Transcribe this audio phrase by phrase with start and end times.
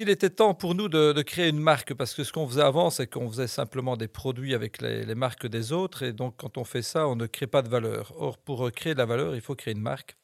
[0.00, 2.88] Il était temps pour nous de, créer une marque parce que ce qu'on faisait avant,
[2.88, 6.62] c'est qu'on faisait simplement des produits avec les, marques des autres et donc quand on
[6.62, 8.12] fait ça, on ne crée pas de valeur.
[8.16, 10.16] Or, pour créer de la valeur, il faut créer une marque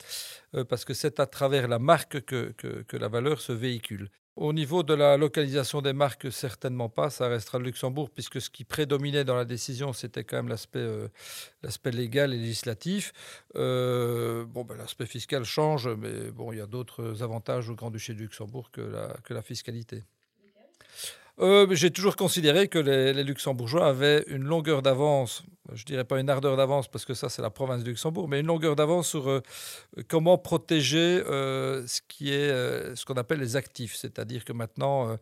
[0.54, 4.10] euh, parce que c'est à travers la marque que, que la valeur se véhicule.
[4.36, 7.08] Au niveau de la localisation des marques, certainement pas.
[7.08, 10.80] Ça restera le Luxembourg, puisque ce qui prédominait dans la décision, c'était quand même l'aspect
[10.80, 11.08] euh,
[11.92, 13.12] légal et législatif.
[13.54, 18.14] Euh, bon, ben, l'aspect fiscal change, mais bon, il y a d'autres avantages au Grand-Duché
[18.14, 20.02] du Luxembourg que la, que la fiscalité.
[21.40, 25.42] Euh, j'ai toujours considéré que les, Luxembourgeois avaient une longueur d'avance,
[25.72, 28.38] je dirais pas une ardeur d'avance parce que ça c'est la province du Luxembourg, mais
[28.38, 29.42] une longueur d'avance sur euh,
[30.06, 32.00] comment protéger euh, ce
[32.94, 35.18] ce qu'on appelle les actifs, c'est-à-dire que maintenant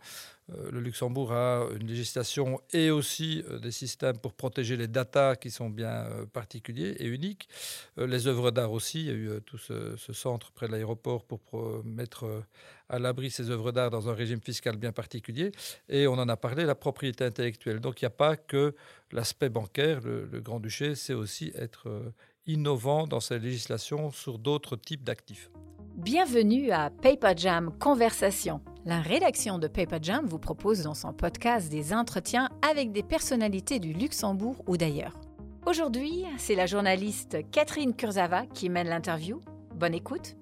[0.70, 5.50] le Luxembourg a une législation et aussi euh, des systèmes pour protéger les datas qui
[5.50, 7.48] sont bien euh, particuliers et uniques.
[7.96, 11.40] Les œuvres d'art aussi, il y a eu tout ce, centre près de l'aéroport pour
[11.84, 12.44] mettre
[12.88, 15.52] à l'abri ces œuvres d'art dans un régime fiscal bien particulier.
[15.88, 17.80] Et on en a parlé, la propriété intellectuelle.
[17.80, 18.74] Donc il n'y a pas que
[19.10, 22.12] l'aspect bancaire, le, le Grand-Duché, c'est aussi être
[22.46, 25.50] innovant dans sa législation sur d'autres types d'actifs.
[25.96, 28.60] Bienvenue à Paper Jam Conversation.
[28.84, 33.78] La rédaction de Paper Jam vous propose dans son podcast des entretiens avec des personnalités
[33.78, 35.20] du Luxembourg ou d'ailleurs.
[35.66, 39.40] Aujourd'hui, c'est la journaliste Catherine Kurzava qui mène l'interview.
[39.76, 40.34] Bonne écoute.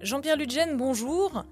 [0.00, 1.44] Jean-Pierre Ludgen, bonjour.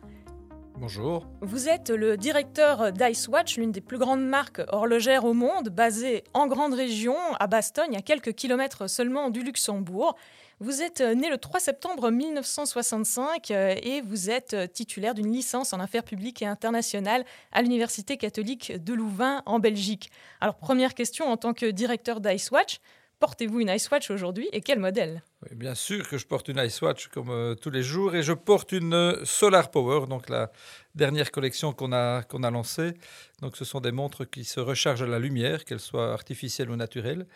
[0.80, 1.28] Bonjour.
[1.42, 6.48] Vous êtes le directeur d'IceWatch, l'une des plus grandes marques horlogères au monde, basée en
[6.48, 10.16] grande région, à Bastogne, à quelques kilomètres seulement du Luxembourg.
[10.60, 15.32] Vous êtes euh, né le 3 septembre 1965 euh, et vous êtes euh, titulaire d'une
[15.32, 20.10] licence en affaires publiques et internationales à l'Université catholique de Louvain en Belgique.
[20.40, 22.80] Alors première question en tant que directeur d'IceWatch,
[23.20, 25.22] portez-vous une IceWatch aujourd'hui et quel modèle?
[25.52, 29.25] Bien sûr que je porte une IceWatch comme tous les jours et je porte une
[29.25, 30.50] Solar Power, donc la
[30.94, 32.94] dernière collection qu'on a, qu'on a lancée.
[33.41, 36.77] Donc ce sont des montres qui se rechargent à la lumière, qu'elles soient artificielles ou
[36.77, 37.27] naturelles.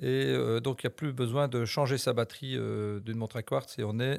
[0.00, 3.36] Et euh, donc, il n'y a plus besoin de changer sa batterie euh, d'une montre
[3.36, 4.18] à quartz et on est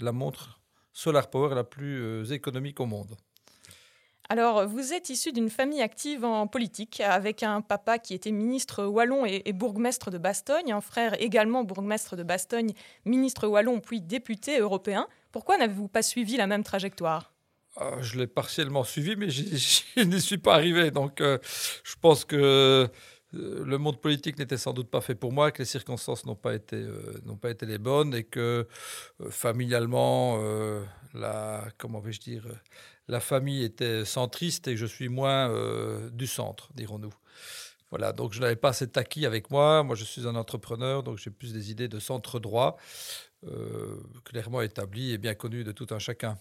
[0.00, 0.60] la montre
[0.92, 3.16] Solar Power la plus euh, économique au monde.
[4.34, 8.84] Alors, vous êtes issu d'une famille active en politique, avec un papa qui était ministre
[8.84, 12.72] wallon et, bourgmestre de Bastogne, un frère également bourgmestre de Bastogne,
[13.04, 15.06] ministre wallon puis député européen.
[15.30, 17.32] Pourquoi n'avez-vous pas suivi la même trajectoire?
[17.76, 20.90] Ah, Je l'ai partiellement suivi, mais je n'y suis pas arrivé.
[20.90, 22.90] Donc, je pense que
[23.34, 26.34] euh, le monde politique n'était sans doute pas fait pour moi, que les circonstances n'ont
[26.34, 28.66] pas été euh, pas été les bonnes et que
[29.20, 30.38] euh, familialement
[31.14, 32.46] la comment vais-je dire
[33.08, 35.50] la famille était centriste et je suis moins
[36.10, 37.12] du centre, dirons-nous.
[37.90, 39.82] Voilà, donc je n'avais pas cet acquis avec moi.
[39.82, 42.76] Moi, je suis un entrepreneur, donc j'ai plus des idées de centre droit,
[44.24, 46.36] clairement établies et bien connues de tout un chacun.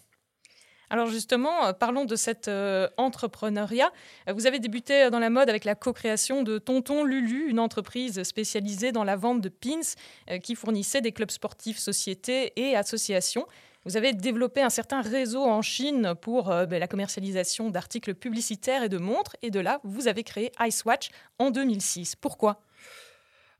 [0.93, 3.91] Alors justement, euh, parlons de cet euh, entrepreneuriat.
[4.29, 8.21] Euh, vous avez débuté dans la mode avec la co-création de Tonton Lulu, une entreprise
[8.21, 13.47] spécialisée dans la vente de pins qui fournissait des clubs sportifs, sociétés et associations.
[13.85, 18.89] Vous avez développé un certain réseau en Chine pour ben, la commercialisation d'articles publicitaires et
[18.89, 19.35] de montres.
[19.41, 22.15] Et de là, vous avez créé Icewatch en 2006.
[22.15, 22.61] Pourquoi?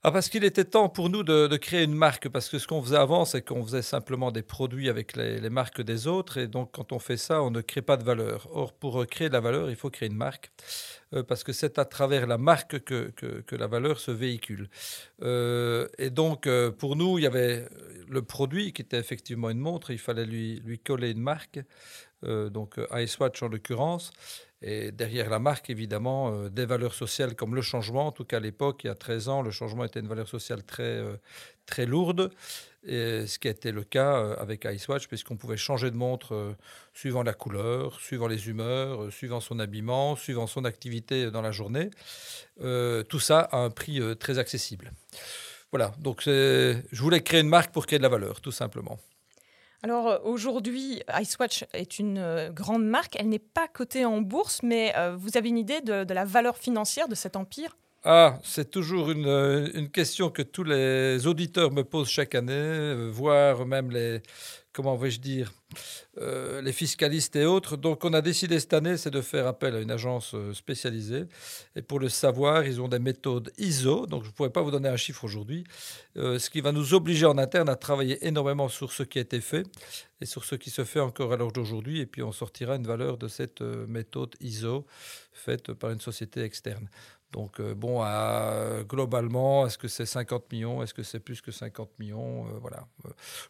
[0.06, 2.82] Ah, parce qu'il était temps pour nous de, créer une marque, parce que ce qu'on
[2.82, 6.72] faisait avant, c'est qu'on faisait simplement des produits avec les, marques des autres, et donc
[6.74, 8.50] quand on fait ça, on ne crée pas de valeur.
[8.52, 10.52] Or, pour créer de la valeur, il faut créer une marque,
[11.14, 14.70] euh, parce que c'est à travers la marque que, que, la valeur se véhicule.
[15.22, 17.66] Euh, et donc, euh, pour nous, il y avait
[18.10, 21.60] le produit qui était effectivement une montre, il fallait lui, lui coller une marque,
[22.24, 24.12] donc Icewatch en l'occurrence,
[24.66, 28.08] et derrière la marque, évidemment, euh, des valeurs sociales comme le changement.
[28.08, 30.30] En tout cas, à l'époque, il y a 13 ans, le changement était une valeur
[30.30, 31.18] sociale très, euh,
[31.66, 32.32] très lourde.
[32.86, 36.56] Ce qui a été le cas euh, avec Icewatch, puisqu'on pouvait changer de montre
[36.94, 41.90] suivant la couleur, suivant les humeurs, suivant son habillement, suivant son activité dans la journée.
[42.58, 44.92] tout ça à un prix très accessible.
[45.72, 49.00] Voilà, donc je voulais créer une marque pour créer de la valeur, tout simplement.
[49.84, 53.18] Alors euh, aujourd'hui, Icewatch est une euh, grande marque.
[53.20, 56.58] Elle n'est pas cotée en bourse, mais euh, vous avez une idée de, la valeur
[56.58, 57.76] financière de cet empire?
[58.06, 59.28] Ah, c'est toujours une,
[59.74, 64.22] une, question que tous les auditeurs me posent chaque année, voire même les,
[64.74, 65.54] comment vais-je dire,
[66.20, 67.78] euh, les fiscalistes et autres.
[67.78, 71.26] Donc, on a décidé cette année, c'est de faire appel à une agence euh, spécialisée.
[71.76, 74.08] Et pour le savoir, ils ont des méthodes ISO.
[74.08, 75.64] Donc, je ne pourrais pas vous donner un chiffre aujourd'hui.
[76.18, 79.22] Euh, ce qui va nous obliger en interne à travailler énormément sur ce qui a
[79.22, 79.66] été fait
[80.22, 82.00] et sur ce qui se fait encore à l'heure d'aujourd'hui.
[82.00, 84.86] Et puis, on sortira une valeur de cette méthode ISO
[85.32, 86.90] faite par une société externe.
[87.34, 88.04] Donc, euh, bon,
[88.84, 90.84] globalement, est-ce que c'est 50 millions?
[90.84, 92.46] Est-ce que c'est plus que 50 millions?
[92.48, 92.86] Euh, Voilà.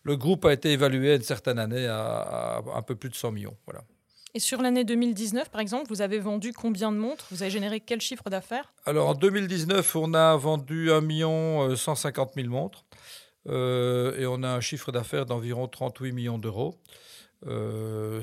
[0.04, 3.58] Le groupe a été évalué une certaine année à, un peu plus de 100 millions.
[3.66, 3.84] Voilà.
[4.34, 7.28] Et sur l'année 2019, par exemple, vous avez vendu combien de montres?
[7.30, 8.74] Vous avez généré quel chiffre d'affaires?
[8.86, 12.86] Alors en 2019, on a vendu 1 150 000 montres
[13.46, 16.80] et on a un chiffre d'affaires d'environ 38 millions d'euros.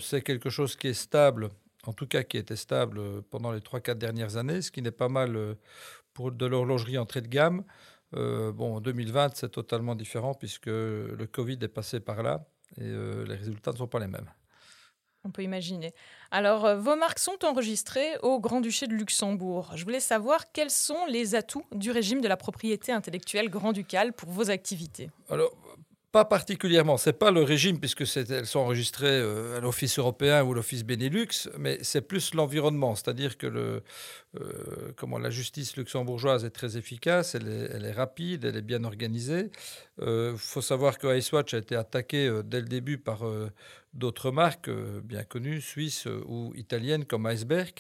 [0.00, 1.50] c'est quelque chose qui est stable,
[1.86, 5.08] en tout cas qui était stable pendant les 3-4 dernières années, ce qui n'est pas
[5.08, 5.56] mal
[6.12, 7.64] pour de l'horlogerie entrée de gamme.
[8.12, 12.46] bon, en 2020, c'est totalement différent puisque le Covid est passé par là
[12.76, 14.30] et les résultats ne sont pas les mêmes.
[15.24, 15.92] On peut imaginer.
[16.30, 19.70] Alors, euh, vos marques sont enregistrées au Grand-Duché de Luxembourg.
[19.74, 24.30] Je voulais savoir quels sont les atouts du régime de la propriété intellectuelle grand-ducale pour
[24.30, 25.10] vos activités.
[25.28, 25.52] Alors,
[26.12, 26.96] pas particulièrement.
[26.96, 31.48] C'est pas le régime puisque elles sont enregistrées euh, à l'Office européen ou l'Office Benelux,
[31.58, 32.96] mais c'est plus l'environnement.
[32.96, 38.82] C'est-à-dire que euh, la justice luxembourgeoise est très efficace, elle est, rapide, elle est bien
[38.84, 39.50] organisée.
[39.98, 43.22] Il euh, faut savoir que Icewatch a été attaqué dès le début par
[43.94, 44.70] d'autres marques
[45.04, 47.72] bien connues, suisses ou italiennes comme Iceberg.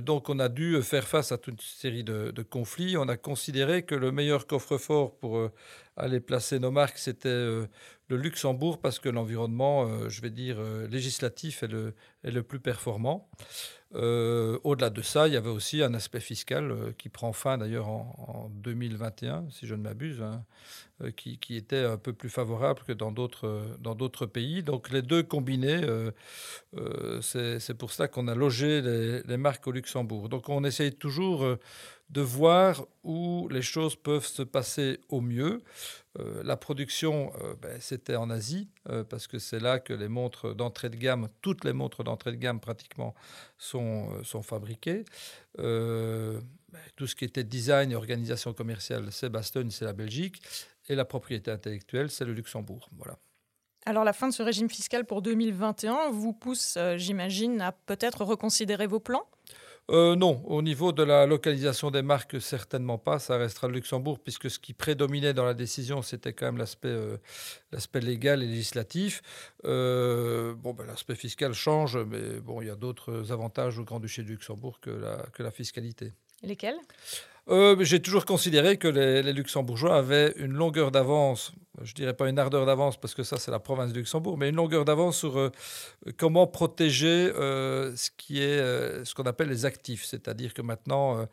[0.00, 2.96] Donc on a dû faire face à toute une série de, conflits.
[2.96, 5.50] On a considéré que le meilleur coffre-fort pour
[5.96, 7.66] aller placer nos marques, c'était euh,
[8.08, 11.94] le Luxembourg parce que l'environnement, euh, je vais dire, euh, législatif est le,
[12.24, 13.28] est le plus performant.
[13.92, 18.50] Au-delà de ça, il y avait aussi un aspect fiscal qui prend fin d'ailleurs en,
[18.52, 20.44] 2021, si je ne m'abuse, hein,
[21.16, 24.62] qui, qui, était un peu plus favorable que dans d'autres pays.
[24.62, 25.80] Donc les deux combinés,
[27.22, 30.28] c'est pour ça qu'on a logé les, les, marques au Luxembourg.
[30.28, 31.56] Donc on essaye toujours
[32.10, 35.62] de voir où les choses peuvent se passer au mieux.
[36.18, 40.08] Euh, la production, euh, ben, c'était en Asie, euh, parce que c'est là que les
[40.08, 43.14] montres d'entrée de gamme, toutes les montres d'entrée de gamme pratiquement,
[43.58, 45.04] sont, sont fabriquées.
[45.58, 50.42] Ben, tout ce qui était design et organisation commerciale, c'est Bastogne, c'est la Belgique.
[50.88, 52.88] Et la propriété intellectuelle, c'est le Luxembourg.
[52.96, 53.18] Voilà.
[53.86, 58.86] Alors la fin de ce régime fiscal pour 2021 vous pousse, j'imagine, à peut-être reconsidérer
[58.86, 59.26] vos plans?
[59.88, 63.18] Euh, non, au niveau de la localisation des marques, certainement pas.
[63.18, 66.88] Ça restera le Luxembourg, puisque ce qui prédominait dans la décision, c'était quand même l'aspect
[66.88, 67.18] euh,
[67.94, 69.22] légal et législatif.
[69.64, 74.22] Euh, bon, ben, l'aspect fiscal change, mais bon, il y a d'autres avantages au Grand-Duché
[74.22, 76.12] du Luxembourg que la, que la fiscalité.
[76.42, 76.78] Lesquels?
[77.80, 82.66] J'ai toujours considéré que les, Luxembourgeois avaient une longueur d'avance, je dirais pas une ardeur
[82.66, 85.50] d'avance parce que ça c'est la province du Luxembourg, mais une longueur d'avance sur euh,
[86.16, 91.26] comment protéger euh, ce est ce qu'on appelle les actifs, c'est-à-dire que maintenant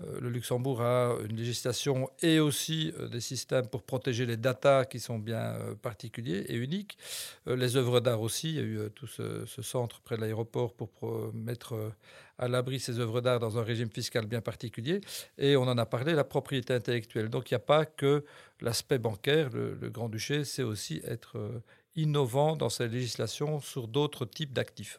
[0.00, 4.86] euh, le Luxembourg a une législation et aussi euh, des systèmes pour protéger les datas
[4.86, 6.98] qui sont bien euh, particuliers et uniques.
[7.46, 10.90] les œuvres d'art aussi, il y a eu tout ce, centre près de l'aéroport pour
[11.32, 11.92] mettre
[12.38, 15.00] à l'abri ces œuvres d'art dans un régime fiscal bien particulier.
[15.38, 17.28] Et on en a parlé, la propriété intellectuelle.
[17.28, 18.24] Donc il n'y a pas que
[18.60, 21.62] l'aspect bancaire, le, Grand-Duché, c'est aussi être
[21.96, 24.98] innovant dans sa législation sur d'autres types d'actifs.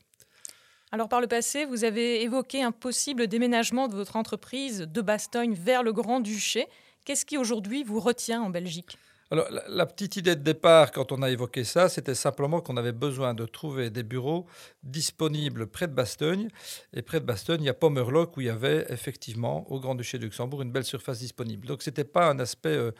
[0.92, 5.54] Alors par le passé, vous avez évoqué un possible déménagement de votre entreprise de Bastogne
[5.54, 6.68] vers le Grand-Duché.
[7.04, 8.98] Qu'est-ce qui aujourd'hui vous retient en Belgique?
[9.32, 12.92] Alors, la, petite idée de départ, quand on a évoqué ça, c'était simplement qu'on avait
[12.92, 14.46] besoin de trouver des bureaux
[14.84, 16.50] disponibles près de Bastogne.
[16.94, 20.20] Et près de Bastogne, il y a Pomerlock où il y avait effectivement, au Grand-Duché
[20.20, 21.66] de Luxembourg, une belle surface disponible.
[21.66, 22.92] Donc, ce n'était pas un aspect euh,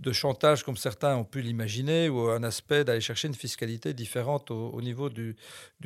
[0.00, 4.50] de chantage comme certains ont pu l'imaginer ou un aspect d'aller chercher une fiscalité différente
[4.50, 5.36] au, niveau du,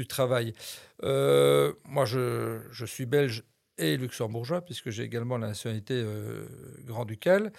[0.09, 0.55] travail.
[1.03, 3.45] Euh, moi, je, suis belge
[3.77, 6.47] et luxembourgeois, puisque j'ai également la nationalité euh,
[6.87, 7.53] grand-ducale.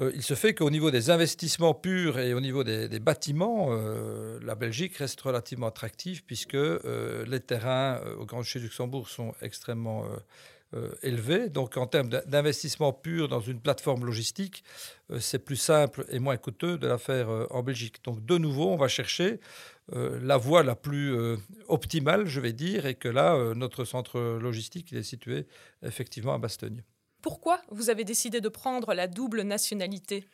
[0.00, 4.38] Euh, il se fait qu'au niveau des investissements purs et au niveau des, bâtiments, euh,
[4.42, 10.04] la Belgique reste relativement attractive puisque euh, les terrains au Grand Duché Luxembourg sont extrêmement
[11.04, 11.50] élevés.
[11.50, 14.64] Donc en termes d'investissement pur dans une plateforme logistique,
[15.20, 18.02] c'est plus simple et moins coûteux de la faire en Belgique.
[18.02, 19.38] Donc de nouveau, on va chercher
[19.92, 21.16] la voie la plus
[21.68, 25.46] optimale, je vais dire, et que là, notre centre logistique est situé
[25.82, 26.82] effectivement à Bastogne.
[27.24, 30.28] Pourquoi vous avez décidé de prendre la double nationalité?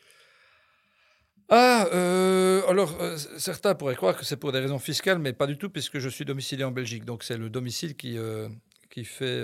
[1.48, 5.46] Ah, euh, alors euh, certains pourraient croire que c'est pour des raisons fiscales, mais pas
[5.46, 7.04] du tout, puisque je suis domicilié en Belgique.
[7.04, 8.48] Donc c'est le domicile qui, euh,
[8.90, 9.40] qui fait,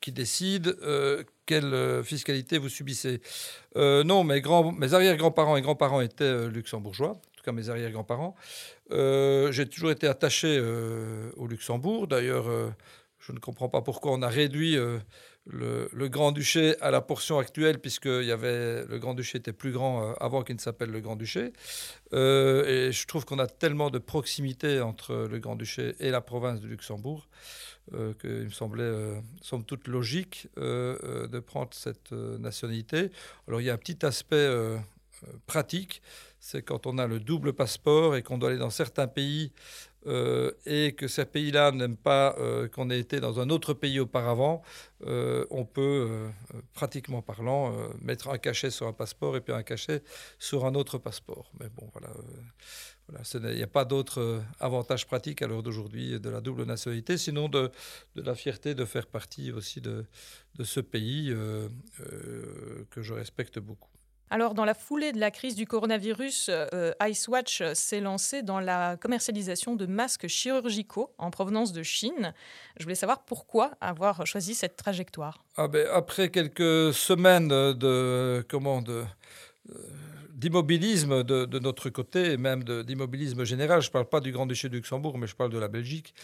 [0.00, 0.76] qui décide
[1.46, 3.20] quelle fiscalité vous subissez.
[3.76, 8.34] non, mes, grands, mes arrière-grands-parents et grands-parents étaient luxembourgeois, en tout cas mes arrière-grands-parents.
[8.90, 10.58] J'ai toujours été attaché
[11.36, 12.08] au Luxembourg.
[12.08, 12.46] D'ailleurs,
[13.20, 14.76] je ne comprends pas pourquoi on a réduit
[15.46, 20.12] le, Grand-Duché à la portion actuelle, puisque y avait, le Grand-Duché était plus grand euh,
[20.20, 21.52] avant qu'il ne s'appelle le Grand-Duché.
[22.12, 26.60] Euh, et je trouve qu'on a tellement de proximité entre le Grand-Duché et la province
[26.60, 27.28] du Luxembourg
[27.94, 33.10] euh, qu'il me semblait, somme toute, logique de prendre cette nationalité.
[33.48, 34.48] Alors il y a un petit aspect
[35.46, 36.02] pratique,
[36.38, 39.52] c'est quand on a le double passeport et qu'on doit aller dans certains pays
[40.06, 44.00] euh, et que ces pays-là n'aiment pas euh, qu'on ait été dans un autre pays
[44.00, 44.62] auparavant,
[45.06, 46.30] euh, on peut,
[46.72, 50.02] pratiquement parlant, mettre un cachet sur un passeport et puis un cachet
[50.38, 51.50] sur un autre passeport.
[51.60, 53.50] Mais bon, voilà.
[53.50, 57.48] il n'y a pas d'autre avantage pratique à l'heure d'aujourd'hui de la double nationalité, sinon
[57.48, 57.70] de,
[58.14, 60.06] la fierté de faire partie aussi de
[60.62, 61.34] ce pays
[62.90, 63.90] que je respecte beaucoup.
[64.32, 68.96] Alors, dans la foulée de la crise du coronavirus, euh, IceWatch s'est lancé dans la
[68.96, 72.32] commercialisation de masques chirurgicaux en provenance de Chine.
[72.76, 75.42] Je voulais savoir pourquoi avoir choisi cette trajectoire.
[75.56, 79.04] Ah ben, après quelques semaines de, comment, de,
[79.70, 79.74] euh,
[80.40, 83.82] d'immobilisme de, notre côté, même d'immobilisme général.
[83.82, 86.14] Je ne parle pas du Grand-Duché de Luxembourg, mais je parle de la Belgique.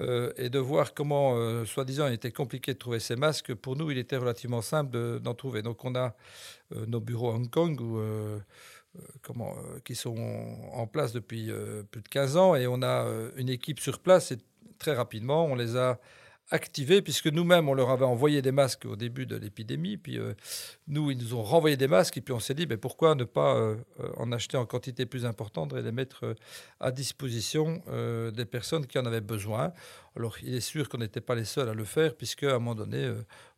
[0.00, 3.54] Euh, et de voir comment, euh, soi-disant, il était compliqué de trouver ces masques.
[3.54, 5.62] Pour nous, il était relativement simple d'en trouver.
[5.62, 6.14] Donc, on a
[6.74, 7.80] euh, nos bureaux à Hong Kong
[9.22, 10.14] comment, qui sont
[10.72, 11.50] en place depuis
[11.90, 12.54] plus de 15 ans.
[12.54, 13.06] Et on a
[13.36, 14.30] une équipe sur place.
[14.30, 14.38] Et
[14.78, 15.98] très rapidement, on les a
[16.50, 20.34] activés, puisque nous-mêmes, on leur avait envoyé des masques au début de l'épidémie, puis euh,
[20.88, 23.24] nous, ils nous ont renvoyé des masques, et puis on s'est dit, mais pourquoi ne
[23.24, 26.34] pas euh, euh, en acheter en quantité plus importante et les mettre
[26.80, 27.82] à disposition
[28.34, 29.72] des personnes qui en avaient besoin?
[30.16, 32.58] Alors, il est sûr qu'on n'était pas les seuls à le faire, puisque à un
[32.58, 33.12] moment donné,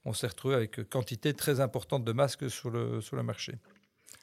[0.05, 3.55] on s'est retrouvé avec quantité très importante de masques sur le, sur le marché.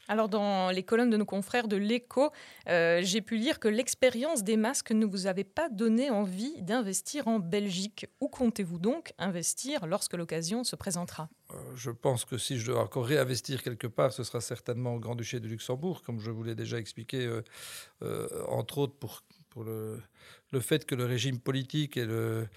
[0.10, 2.32] Alors dans les colonnes de nos confrères de l'écho,
[2.68, 7.28] euh, j'ai pu lire que l'expérience des masques ne vous avait pas donné envie d'investir
[7.28, 8.08] en Belgique.
[8.20, 11.30] Où comptez-vous donc investir lorsque l'occasion se présentera?
[11.52, 15.00] Euh, Je pense que si je dois encore réinvestir quelque part, ce sera certainement au
[15.00, 17.26] Grand-Duché de Luxembourg, comme je vous l'ai déjà expliqué,
[18.02, 19.22] euh, entre autres pour
[19.54, 20.02] pour le,
[20.52, 22.48] le, fait que le régime politique et, le,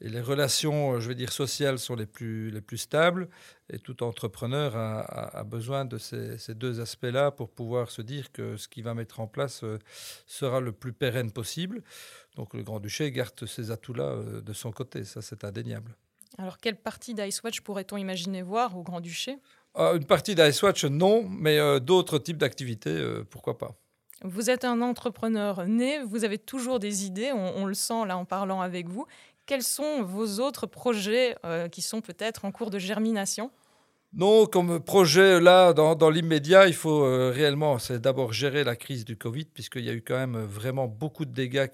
[0.00, 3.28] et, les relations, je vais dire, sociales sont les plus, les plus stables.
[3.70, 5.00] Et tout entrepreneur a,
[5.38, 8.94] a, besoin de ces, ces deux aspects-là pour pouvoir se dire que ce qu'il va
[8.94, 9.78] mettre en place euh,
[10.26, 11.82] sera le plus pérenne possible.
[12.36, 15.94] Donc le Grand-Duché garde ces atouts-là euh, de son côté, ça c'est indéniable.
[16.38, 19.36] Alors quelle partie d'IceWatch pourrait-on imaginer voir au Grand-Duché?
[19.74, 23.76] Ah, Une partie d'IceWatch, non, mais euh, d'autres types d'activités, pourquoi pas.
[24.24, 28.24] Vous êtes un entrepreneur né, vous avez toujours des idées, on, le sent là en
[28.24, 29.06] parlant avec vous.
[29.46, 33.50] Quels sont vos autres projets euh, qui sont peut-être en cours de germination?
[34.14, 39.04] Non, comme projet là, dans, l'immédiat, il faut euh, réellement, c'est d'abord gérer la crise
[39.04, 41.68] du Covid, puisqu'il y a eu quand même vraiment beaucoup de dégâts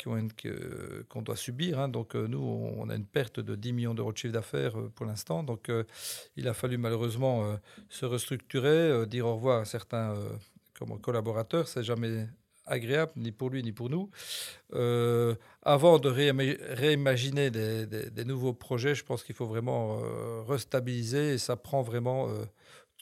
[1.08, 1.78] qu'on doit subir.
[1.78, 1.88] Hein.
[1.88, 2.42] Donc euh, nous,
[2.76, 5.42] on a une perte de 10 millions d'euros de chiffre d'affaires pour l'instant.
[5.42, 5.70] Donc
[6.36, 7.56] il a fallu malheureusement
[7.88, 10.14] se restructurer, dire au revoir à certains
[10.78, 12.26] comme collaborateur, c'est jamais
[12.66, 14.10] agréable, ni pour lui ni pour nous.
[14.72, 21.38] Euh, avant de réimaginer des, nouveaux projets, je pense qu'il faut vraiment euh, restabiliser et
[21.38, 22.44] ça prend vraiment euh,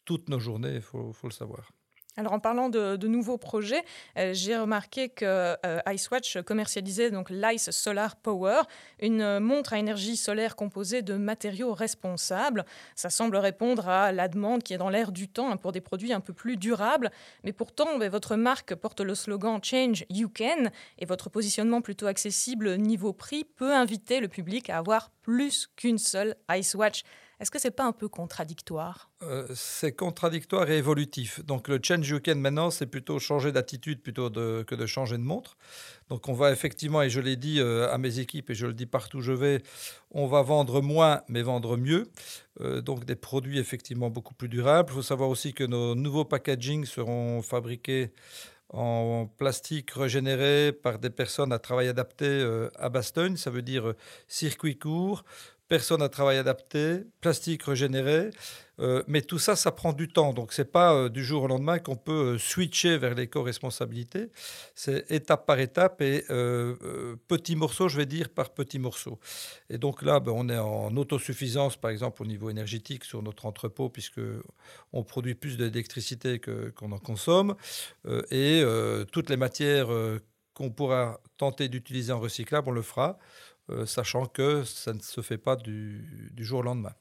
[0.04, 1.70] toutes nos journées, il faut, le savoir.
[2.18, 3.82] Alors en parlant de, nouveaux projets,
[4.18, 8.60] euh, j'ai remarqué que euh, IceWatch commercialisait donc l'Ice Solar Power,
[9.00, 12.66] une montre à énergie solaire composée de matériaux responsables.
[12.96, 15.80] Ça semble répondre à la demande qui est dans l'air du temps hein, pour des
[15.80, 17.10] produits un peu plus durables.
[17.44, 22.08] Mais pourtant, ben, votre marque porte le slogan Change You Can et votre positionnement plutôt
[22.08, 27.04] accessible niveau prix peut inviter le public à avoir plus qu'une seule IceWatch.
[27.42, 29.10] Est-ce que c'est pas un peu contradictoire?
[29.24, 31.44] Euh, C'est contradictoire et évolutif.
[31.44, 35.24] Donc le change you can maintenant, c'est plutôt changer d'attitude plutôt que de changer de
[35.24, 35.56] montre.
[36.08, 38.74] Donc on va effectivement, et je l'ai dit euh, à mes équipes et je le
[38.74, 39.60] dis partout où je vais,
[40.12, 42.12] on va vendre moins mais vendre mieux.
[42.60, 44.90] Euh, donc des produits effectivement beaucoup plus durables.
[44.92, 48.12] Il faut savoir aussi que nos nouveaux packaging seront fabriqués
[48.68, 52.26] en plastique régénéré par des personnes à travail adapté
[52.76, 53.92] à Bastogne, ça veut dire
[54.28, 55.24] circuit court,
[55.72, 58.28] personne à travail adapté, plastique régénéré.
[58.78, 60.34] Euh, mais tout ça, ça prend du temps.
[60.34, 64.28] Donc, ce n'est pas euh, du jour au lendemain qu'on peut euh, switcher vers l'éco-responsabilité.
[64.74, 66.24] C'est étape par étape et
[67.26, 69.18] petit morceau, je vais dire, par petit morceau.
[69.70, 73.46] Et donc là, ben, on est en autosuffisance, par exemple, au niveau énergétique sur notre
[73.46, 77.54] entrepôt, puisqu'on produit plus d'électricité qu'on en consomme.
[78.30, 78.62] et
[79.10, 79.88] toutes les matières
[80.54, 83.18] qu'on pourra tenter d'utiliser en recyclable, on le fera.
[83.72, 86.94] Euh, sachant que ça ne se fait pas du, jour au lendemain.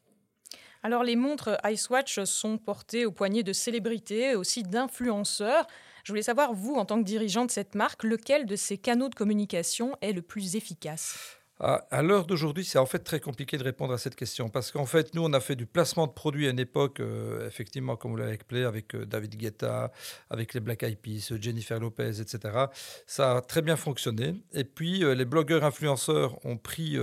[0.84, 5.68] Alors les montres IceWatch sont portées au poignet de célébrités, aussi d'influenceurs.
[6.04, 9.10] Je voulais savoir, vous, en tant que dirigeant de cette marque, lequel de ces canaux
[9.10, 11.41] de communication est le plus efficace?
[11.64, 14.88] À, l'heure d'aujourd'hui, c'est en fait très compliqué de répondre à cette question parce qu'en
[14.88, 18.12] fait, nous, on a fait du placement de produits à une époque, euh, effectivement, comme
[18.12, 19.92] vous l'avez expliqué, avec euh, David Guetta,
[20.32, 22.66] avec les Black Eyed Peas, Jennifer Lopez, etc.
[23.06, 24.34] Ça a très bien fonctionné.
[24.54, 26.98] Et puis, euh, les blogueurs influenceurs ont pris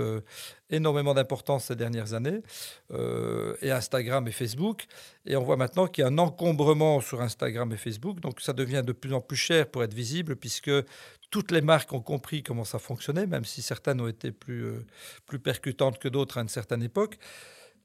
[0.69, 2.41] énormément d'importance ces dernières années,
[3.61, 4.85] et Instagram et Facebook.
[5.25, 8.53] Et on voit maintenant qu'il y a un encombrement sur Instagram et Facebook, donc ça
[8.53, 10.71] devient de plus en plus cher pour être visible, puisque
[11.29, 14.85] toutes les marques ont compris comment ça fonctionnait, même si certaines ont été plus, euh,
[15.25, 17.17] plus percutantes que d'autres à une certaine époque.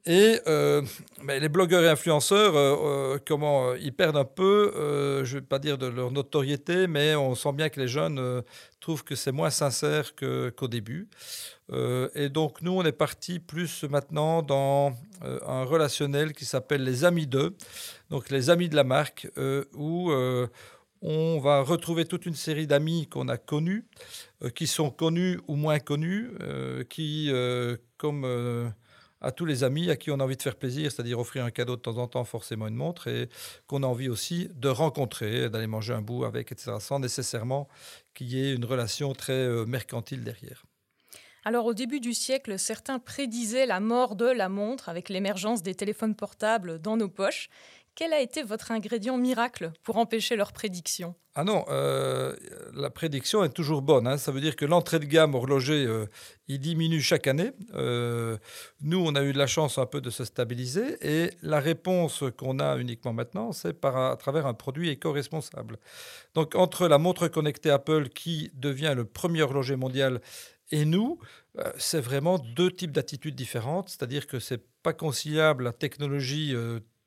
[0.06, 0.82] Et euh,
[1.26, 4.70] les blogueurs et influenceurs, euh, comment ils perdent un peu,
[5.24, 8.42] je ne vais pas dire de leur notoriété, mais on sent bien que les jeunes
[8.80, 11.08] trouvent que c'est moins sincère qu'au début.
[11.72, 17.26] et donc nous, on est parti plus maintenant dans un relationnel qui s'appelle les amis
[17.26, 17.56] d'eux,
[18.10, 19.26] donc les amis de la marque,
[19.72, 20.12] où
[21.04, 23.84] on va retrouver toute une série d'amis qu'on a connus,
[24.42, 28.24] euh, qui sont connus ou moins connus, euh, qui, euh, comme
[29.20, 31.50] à tous les amis à qui on a envie de faire plaisir, c'est-à-dire offrir un
[31.50, 33.28] cadeau de temps en temps, forcément une montre, et
[33.66, 37.68] qu'on a envie aussi de rencontrer, d'aller manger un bout avec, etc., sans nécessairement
[38.14, 40.64] qu'il y ait une relation très mercantile derrière.
[41.46, 45.74] Alors au début du siècle, certains prédisaient la mort de la montre avec l'émergence des
[45.74, 47.50] téléphones portables dans nos poches.
[47.96, 51.14] Quel a été votre ingrédient miracle pour empêcher leur prédiction?
[51.36, 52.34] Ah non, euh,
[52.74, 54.08] la prédiction est toujours bonne.
[54.08, 54.18] Hein.
[54.18, 56.06] Ça veut dire que l'entrée de gamme horloger, euh,
[56.48, 57.52] il diminue chaque année.
[57.74, 58.36] Euh,
[58.80, 60.96] nous, on a eu de la chance un peu de se stabiliser.
[61.02, 65.76] Et la réponse qu'on a uniquement maintenant, c'est par, à travers un produit éco-responsable.
[66.34, 70.20] Donc entre la montre connectée Apple qui devient le premier horloger mondial
[70.70, 71.18] et nous,
[71.76, 73.88] c'est vraiment deux types d'attitudes différentes.
[73.88, 76.54] C'est-à-dire que c'est pas conciliable la technologie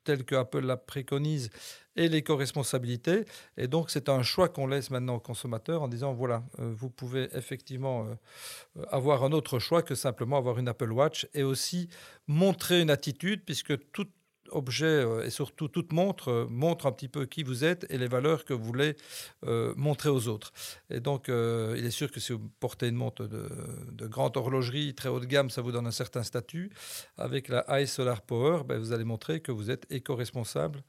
[0.08, 1.50] telle que Apple la préconise
[1.94, 3.26] et l'éco-responsabilité.
[3.58, 6.88] Et donc, c'est un choix qu'on laisse maintenant aux consommateurs en disant, voilà, euh, vous
[6.88, 11.90] pouvez effectivement euh, avoir un autre choix que simplement avoir une Apple Watch et aussi
[12.26, 14.10] montrer une attitude, puisque toute
[14.52, 17.98] objet euh, et surtout toute montre euh, montre un petit peu qui vous êtes et
[17.98, 18.96] les valeurs que vous voulez
[19.44, 20.52] euh, montrer aux autres.
[20.90, 25.08] Et donc, il est sûr que si vous portez une montre de, grande horlogerie, très
[25.08, 26.70] haut de gamme, ça vous donne un certain statut.
[27.16, 30.82] Avec la High Solar Power, ben, vous allez montrer que vous êtes éco-responsable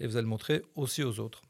[0.00, 1.42] et vous allez le montrer aussi aux autres.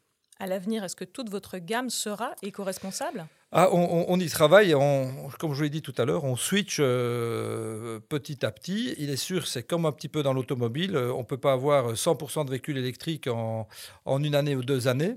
[0.45, 3.25] À l'avenir, est-ce que toute votre gamme sera éco-responsable?
[3.51, 7.99] Ah, on, y travaille, on, comme je l'ai dit tout à l'heure, on switch euh,
[8.11, 8.95] petit à petit.
[8.99, 11.55] Il est sûr, c'est comme un petit peu dans l'automobile, euh, on ne peut pas
[11.55, 13.67] avoir 100% de véhicules électriques en,
[14.07, 15.15] une année ou deux années.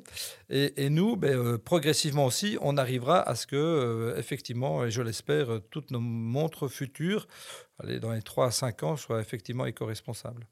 [0.49, 5.59] Et, nous, ben, euh, progressivement aussi, on arrivera à ce que, effectivement, et je l'espère,
[5.71, 7.27] toutes nos montres futures,
[7.83, 10.47] dans les 3 à 5 ans, soient effectivement éco-responsables.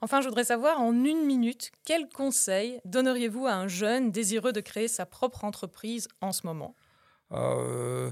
[0.00, 4.60] Enfin, je voudrais savoir en une minute, quel conseil donneriez-vous à un jeune désireux de
[4.60, 6.76] créer sa propre entreprise en ce moment?
[7.32, 8.10] Euh,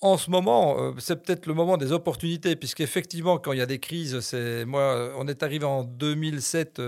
[0.00, 3.66] en ce moment, euh, c'est peut-être le moment des opportunités, puisqu'effectivement, quand il y a
[3.66, 6.80] des crises, c'est moi, on est arrivé en 2007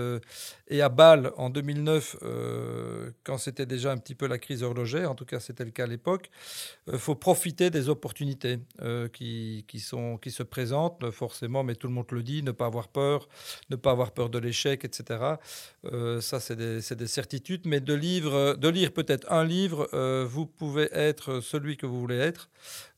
[0.71, 5.11] et à Bâle en 2009, euh, quand c'était déjà un petit peu la crise horlogère,
[5.11, 6.29] en tout cas c'était le cas à l'époque,
[6.87, 11.75] il euh, faut profiter des opportunités euh, qui, qui, sont, qui se présentent, forcément, mais
[11.75, 13.27] tout le monde le dit, ne pas avoir peur,
[13.69, 15.19] ne pas avoir peur de l'échec, etc.
[16.21, 19.89] ça, c'est des, des, certitudes, mais de lire peut-être un livre,
[20.23, 22.49] vous pouvez être celui que vous voulez être,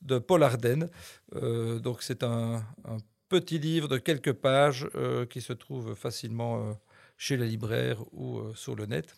[0.04, 0.90] de Paul Arden.
[1.34, 2.98] donc c'est un, un,
[3.30, 4.88] petit livre de quelques pages
[5.30, 6.76] qui se trouve facilement
[7.18, 9.16] chez les libraires ou euh, sur le net,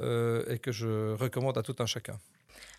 [0.00, 2.18] euh, et que je recommande à tout un chacun.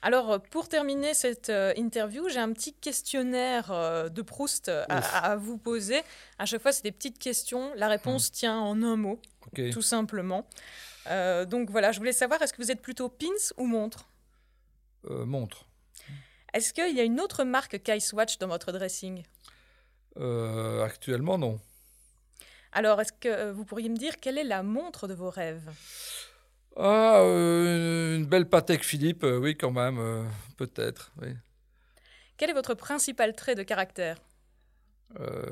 [0.01, 3.67] Alors, euh, pour terminer cette interview, j'ai un petit questionnaire
[4.09, 6.01] de Proust à, vous poser.
[6.39, 7.71] À chaque fois, c'est des petites questions.
[7.75, 8.33] La réponse mmh.
[8.33, 9.21] tient en un mot,
[9.71, 10.47] tout simplement.
[11.05, 14.09] donc voilà, je voulais savoir, est-ce que vous êtes plutôt pins ou montre
[15.09, 15.65] Montre.
[16.53, 19.23] Est-ce qu'il y a une autre marque qu'Icewatch dans votre dressing?
[20.15, 21.59] Actuellement, non.
[22.71, 25.69] Alors, est-ce que euh, vous pourriez me dire quelle est la montre de vos rêves?
[26.75, 31.11] Ah, euh, une belle Patek Philippe, euh, oui, quand même, peut-être.
[31.21, 31.29] Oui.
[32.37, 34.17] Quel est votre principal trait de caractère?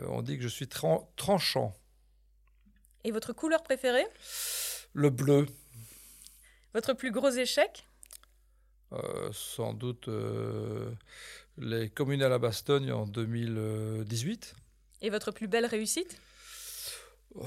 [0.08, 1.74] On dit que je suis tranchant.
[3.04, 4.06] Et votre couleur préférée?
[4.94, 5.48] Le bleu.
[6.74, 7.88] Votre plus gros échec?
[9.32, 10.10] Sans doute
[11.58, 14.56] les communales à Bastogne en 2018.
[15.02, 16.20] Et votre plus belle réussite?
[17.36, 17.44] Oh,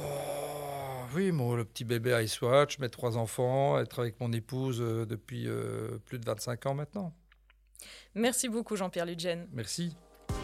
[1.15, 5.49] oui, mon, le petit bébé Icewatch, mes trois enfants, être avec mon épouse euh, depuis
[5.49, 7.15] euh, plus de 25 ans maintenant.
[8.15, 9.49] Merci beaucoup Jean-Pierre Ludgen.
[9.53, 9.97] Merci.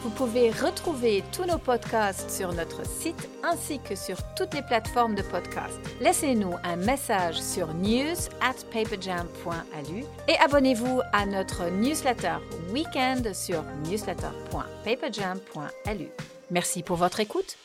[0.04, 5.14] Vous pouvez retrouver tous nos podcasts sur notre site ainsi que sur toutes les plateformes
[5.14, 5.72] de podcast.
[6.02, 12.36] Laissez-nous un message sur news at paperjam.alu et abonnez-vous à notre newsletter
[12.70, 16.08] weekend sur newsletter.paperjam.alu.
[16.50, 17.56] Merci pour votre écoute